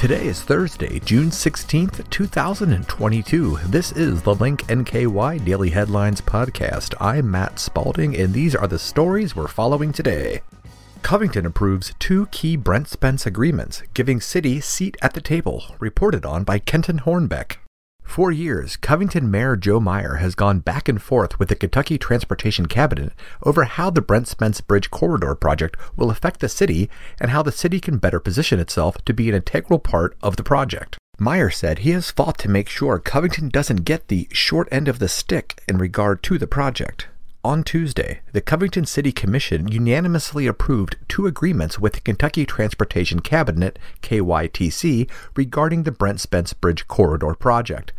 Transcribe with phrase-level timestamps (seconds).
[0.00, 3.58] Today is Thursday, June 16th, 2022.
[3.66, 6.94] This is the Link NKY Daily Headlines Podcast.
[6.98, 10.40] I'm Matt Spalding, and these are the stories we're following today.
[11.02, 16.44] Covington approves two key Brent Spence agreements, giving City seat at the table, reported on
[16.44, 17.56] by Kenton Hornbeck.
[18.10, 22.66] For years, Covington Mayor Joe Meyer has gone back and forth with the Kentucky Transportation
[22.66, 23.12] Cabinet
[23.44, 26.90] over how the Brent Spence Bridge Corridor project will affect the city
[27.20, 30.42] and how the city can better position itself to be an integral part of the
[30.42, 30.98] project.
[31.20, 34.98] Meyer said he has fought to make sure Covington doesn't get the short end of
[34.98, 37.06] the stick in regard to the project.
[37.42, 43.78] On Tuesday, the Covington City Commission unanimously approved two agreements with the Kentucky Transportation Cabinet,
[44.02, 47.94] KYTC, regarding the Brent Spence Bridge Corridor project.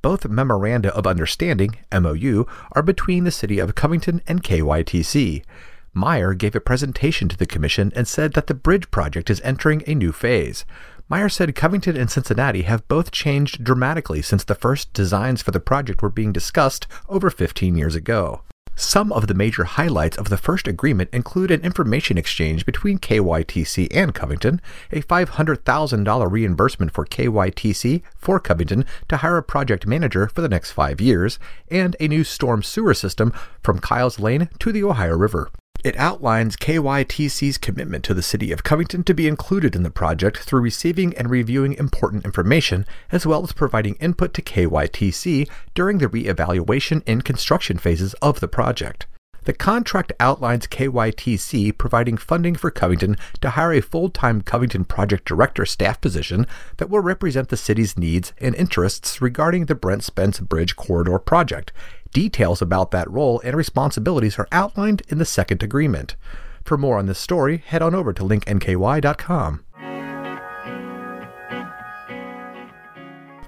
[0.00, 5.44] Both memoranda of understanding, MOU, are between the city of Covington and KYTC.
[5.92, 9.82] Meyer gave a presentation to the commission and said that the bridge project is entering
[9.86, 10.64] a new phase.
[11.10, 15.60] Meyer said Covington and Cincinnati have both changed dramatically since the first designs for the
[15.60, 18.40] project were being discussed over 15 years ago.
[18.78, 23.88] Some of the major highlights of the first agreement include an information exchange between KYTC
[23.90, 24.60] and Covington,
[24.92, 30.72] a $500,000 reimbursement for KYTC for Covington to hire a project manager for the next
[30.72, 31.38] five years,
[31.70, 35.50] and a new storm sewer system from Kyles Lane to the Ohio River.
[35.86, 40.38] It outlines KYTC's commitment to the City of Covington to be included in the project
[40.38, 46.08] through receiving and reviewing important information, as well as providing input to KYTC during the
[46.08, 49.06] reevaluation and construction phases of the project.
[49.44, 55.24] The contract outlines KYTC providing funding for Covington to hire a full time Covington Project
[55.24, 56.48] Director staff position
[56.78, 61.72] that will represent the city's needs and interests regarding the Brent Spence Bridge Corridor project.
[62.16, 66.16] Details about that role and responsibilities are outlined in the second agreement.
[66.64, 69.62] For more on this story, head on over to linknky.com.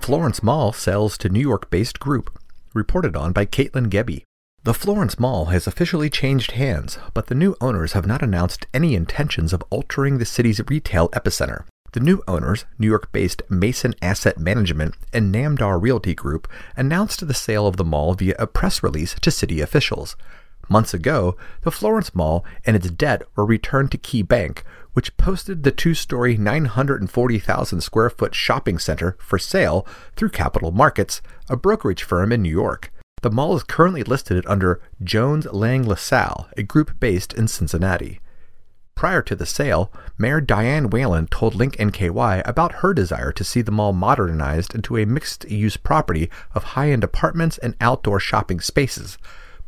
[0.03, 2.39] Florence Mall sells to New York based group,
[2.75, 4.25] reported on by Caitlin Gebby.
[4.65, 8.95] The Florence Mall has officially changed hands, but the new owners have not announced any
[8.95, 11.65] intentions of altering the city's retail epicenter.
[11.93, 17.35] The new owners, New York based Mason Asset Management and Namdar Realty Group, announced the
[17.35, 20.15] sale of the mall via a press release to city officials.
[20.69, 25.63] Months ago, the Florence Mall and its debt were returned to Key Bank, which posted
[25.63, 32.03] the two story 940,000 square foot shopping center for sale through Capital Markets, a brokerage
[32.03, 32.93] firm in New York.
[33.23, 38.21] The mall is currently listed under Jones Lang LaSalle, a group based in Cincinnati.
[38.99, 43.63] Prior to the sale, Mayor Diane Whalen told Link NKY about her desire to see
[43.63, 48.59] the mall modernized into a mixed use property of high end apartments and outdoor shopping
[48.59, 49.17] spaces.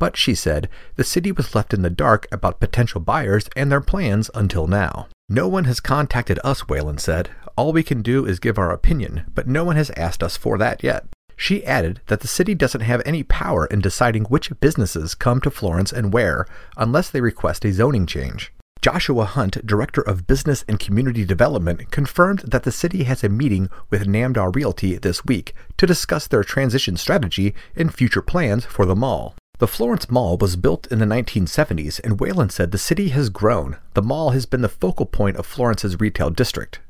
[0.01, 3.81] But she said the city was left in the dark about potential buyers and their
[3.81, 5.07] plans until now.
[5.29, 7.31] No one has contacted us, Whalen said.
[7.55, 10.59] All we can do is give our opinion, but no one has asked us for
[10.59, 11.07] that yet.
[11.37, 15.53] She added that the city doesn't have any power in deciding which businesses come to
[15.53, 18.53] Florence and where, unless they request a zoning change.
[18.83, 23.69] Joshua Hunt, Director of Business and Community Development, confirmed that the city has a meeting
[23.91, 28.97] with Namdar Realty this week to discuss their transition strategy and future plans for the
[28.97, 29.35] mall.
[29.59, 33.77] The Florence Mall was built in the 1970s, and Whalen said the city has grown.
[33.93, 36.81] The mall has been the focal point of Florence's retail district.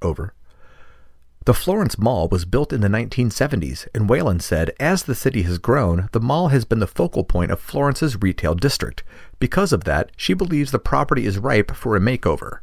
[0.00, 0.32] Over.
[1.48, 5.56] The Florence Mall was built in the 1970s, and Whalen said as the city has
[5.56, 9.02] grown, the mall has been the focal point of Florence's retail district.
[9.38, 12.58] Because of that, she believes the property is ripe for a makeover.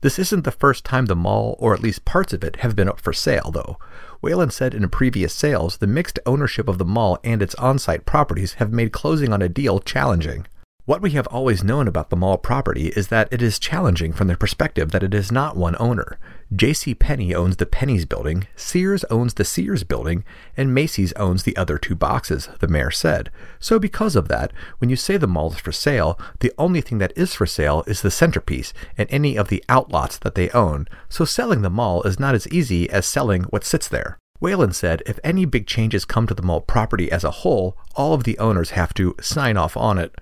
[0.00, 2.88] This isn't the first time the mall, or at least parts of it, have been
[2.88, 3.76] up for sale, though.
[4.22, 8.06] Whalen said in previous sales, the mixed ownership of the mall and its on site
[8.06, 10.46] properties have made closing on a deal challenging.
[10.92, 14.28] What we have always known about the mall property is that it is challenging from
[14.28, 16.18] the perspective that it is not one owner.
[16.54, 16.94] J.C.
[16.94, 20.22] Penney owns the Penney's building, Sears owns the Sears building,
[20.54, 23.30] and Macy's owns the other two boxes, the mayor said.
[23.58, 26.98] So because of that, when you say the mall is for sale, the only thing
[26.98, 30.86] that is for sale is the centerpiece and any of the outlots that they own.
[31.08, 34.18] So selling the mall is not as easy as selling what sits there.
[34.40, 38.12] Whalen said if any big changes come to the mall property as a whole, all
[38.12, 40.14] of the owners have to sign off on it.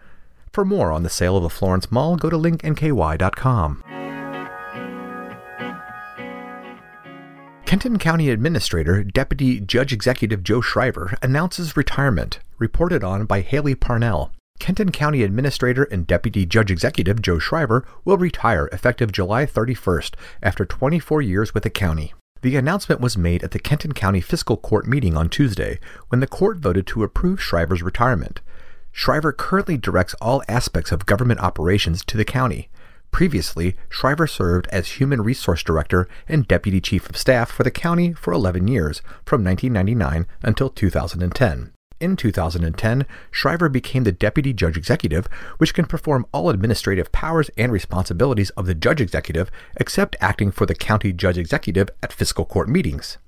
[0.52, 3.84] For more on the sale of the Florence Mall, go to linknky.com.
[7.66, 14.32] Kenton County Administrator Deputy Judge Executive Joe Shriver announces retirement, reported on by Haley Parnell.
[14.58, 20.64] Kenton County Administrator and Deputy Judge Executive Joe Shriver will retire effective July 31st after
[20.64, 22.12] 24 years with the county.
[22.42, 26.26] The announcement was made at the Kenton County Fiscal Court meeting on Tuesday when the
[26.26, 28.40] court voted to approve Shriver's retirement.
[28.92, 32.68] Shriver currently directs all aspects of government operations to the county.
[33.10, 38.12] Previously, Shriver served as Human Resource Director and Deputy Chief of Staff for the county
[38.12, 41.72] for 11 years, from 1999 until 2010.
[42.00, 45.26] In 2010, Shriver became the Deputy Judge Executive,
[45.58, 50.64] which can perform all administrative powers and responsibilities of the Judge Executive except acting for
[50.64, 53.18] the County Judge Executive at fiscal court meetings.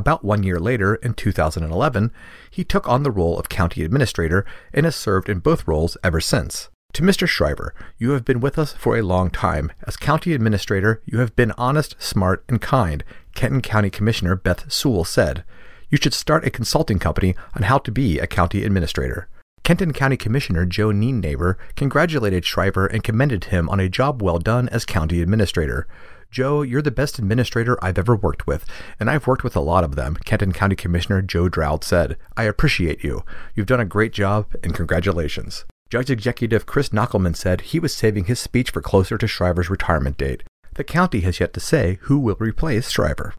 [0.00, 2.10] About one year later, in 2011,
[2.50, 6.22] he took on the role of County Administrator and has served in both roles ever
[6.22, 6.70] since.
[6.94, 7.28] To Mr.
[7.28, 9.70] Shriver, you have been with us for a long time.
[9.86, 13.04] As County Administrator, you have been honest, smart, and kind,
[13.34, 15.44] Kenton County Commissioner Beth Sewell said
[15.90, 19.28] you should start a consulting company on how to be a county administrator.
[19.64, 24.70] Kenton County Commissioner Joe Nienaber congratulated Shriver and commended him on a job well done
[24.70, 25.86] as county administrator.
[26.30, 28.64] Joe, you're the best administrator I've ever worked with,
[29.00, 32.16] and I've worked with a lot of them, Kenton County Commissioner Joe Draud said.
[32.36, 33.24] I appreciate you.
[33.56, 35.64] You've done a great job, and congratulations.
[35.88, 40.16] Judge Executive Kris Knochelmann said he was saving his speech for closer to Shriver's retirement
[40.16, 40.44] date.
[40.74, 43.34] The county has yet to say who will replace Shriver.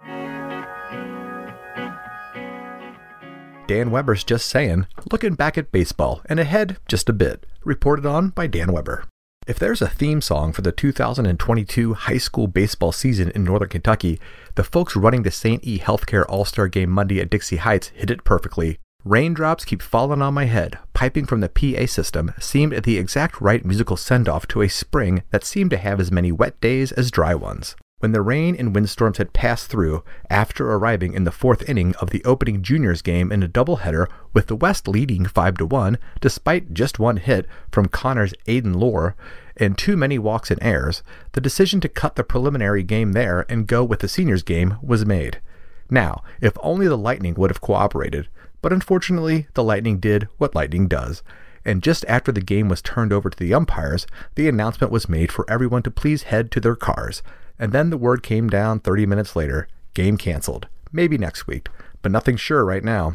[3.68, 7.46] Dan Weber's Just Saying, looking back at baseball and ahead just a bit.
[7.64, 9.06] Reported on by Dan Weber.
[9.52, 14.18] If there's a theme song for the 2022 high school baseball season in Northern Kentucky,
[14.56, 15.62] the folks running the St.
[15.66, 18.80] E Healthcare All Star Game Monday at Dixie Heights hit it perfectly.
[19.04, 23.66] Raindrops keep falling on my head, piping from the PA system, seemed the exact right
[23.66, 27.12] musical send off to a spring that seemed to have as many wet days as
[27.12, 27.76] dry ones.
[28.02, 32.10] When the rain and windstorms had passed through, after arriving in the fourth inning of
[32.10, 36.74] the opening juniors game in a doubleheader with the West leading 5 to 1, despite
[36.74, 39.16] just one hit from Conner's Aiden Lore
[39.56, 41.04] and too many walks and errors,
[41.34, 45.06] the decision to cut the preliminary game there and go with the seniors game was
[45.06, 45.40] made.
[45.88, 48.30] Now, if only the Lightning would have cooperated,
[48.64, 51.22] but unfortunately, the Lightning did what Lightning does.
[51.64, 55.32] And just after the game was turned over to the umpires, the announcement was made
[55.32, 57.22] for everyone to please head to their cars
[57.62, 60.68] and then the word came down 30 minutes later game canceled.
[60.92, 61.70] Maybe next week,
[62.02, 63.14] but nothing sure right now.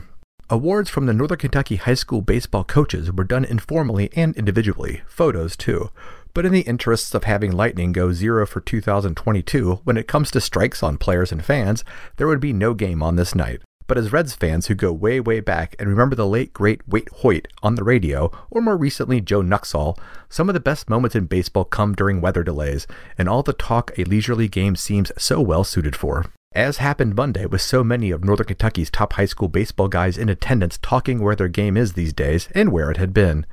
[0.48, 5.56] Awards from the Northern Kentucky high school baseball coaches were done informally and individually, photos
[5.56, 5.90] too.
[6.32, 10.40] But in the interests of having Lightning go zero for 2022 when it comes to
[10.40, 11.82] strikes on players and fans,
[12.16, 13.62] there would be no game on this night.
[13.86, 17.08] But as Reds fans who go way, way back and remember the late, great Waite
[17.16, 19.96] Hoyt on the radio, or more recently Joe Nuxhall,
[20.28, 22.86] some of the best moments in baseball come during weather delays,
[23.16, 26.26] and all the talk a leisurely game seems so well suited for.
[26.52, 30.28] As happened Monday with so many of Northern Kentucky's top high school baseball guys in
[30.28, 33.44] attendance talking where their game is these days and where it had been.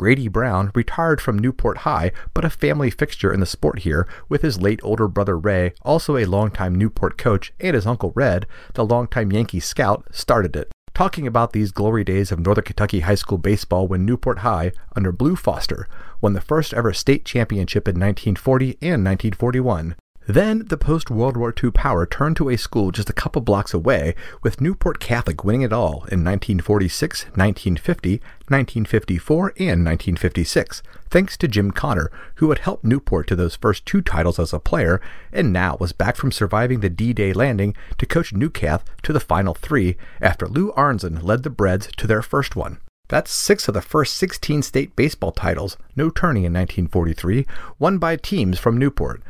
[0.00, 4.40] Grady Brown retired from Newport High, but a family fixture in the sport here, with
[4.40, 8.86] his late older brother Ray, also a longtime Newport coach, and his uncle Red, the
[8.86, 10.72] longtime Yankee scout, started it.
[10.94, 15.12] Talking about these glory days of Northern Kentucky high school baseball when Newport High, under
[15.12, 15.86] Blue Foster,
[16.22, 19.96] won the first ever state championship in 1940 and 1941.
[20.30, 23.74] Then the post World War II power turned to a school just a couple blocks
[23.74, 31.48] away, with Newport Catholic winning it all in 1946, 1950, 1954, and 1956, thanks to
[31.48, 35.00] Jim Connor, who had helped Newport to those first two titles as a player,
[35.32, 39.18] and now was back from surviving the D Day landing to coach Newcath to the
[39.18, 42.78] final three after Lou Arnzen led the Breds to their first one.
[43.08, 47.48] That's six of the first 16 state baseball titles, no tourney in 1943,
[47.80, 49.24] won by teams from Newport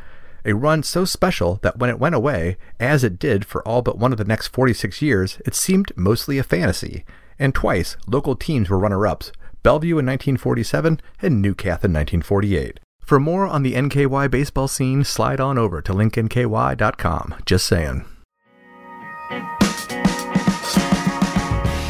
[0.44, 3.99] a run so special that when it went away, as it did for all but
[3.99, 7.04] one of the next 46 years, it seemed mostly a fantasy.
[7.38, 9.32] And twice, local teams were runner ups
[9.62, 12.80] Bellevue in 1947 and Newcath in 1948.
[13.00, 17.35] For more on the NKY baseball scene, slide on over to linknky.com.
[17.44, 18.04] Just saying.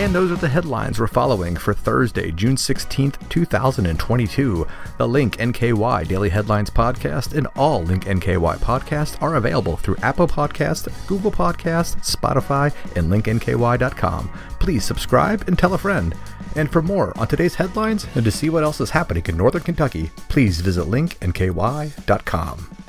[0.00, 4.66] And those are the headlines we're following for Thursday, June 16th, 2022.
[4.96, 10.26] The Link NKY Daily Headlines podcast and all Link NKY podcasts are available through Apple
[10.26, 14.30] Podcasts, Google Podcasts, Spotify, and linknky.com.
[14.58, 16.14] Please subscribe and tell a friend.
[16.56, 19.62] And for more on today's headlines and to see what else is happening in Northern
[19.62, 22.79] Kentucky, please visit linknky.com.